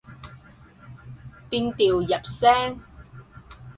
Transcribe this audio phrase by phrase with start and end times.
[1.51, 2.79] 變調入聲